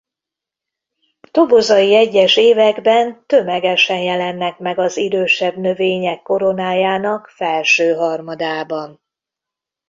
Tobozai 1.31 1.95
egyes 1.95 2.37
években 2.37 3.23
tömegesen 3.25 3.99
jelennek 3.99 4.59
meg 4.59 4.77
az 4.79 4.97
idősebb 4.97 5.55
növények 5.57 6.21
koronájának 6.21 7.27
felső 7.27 7.93
harmadában. 7.93 9.01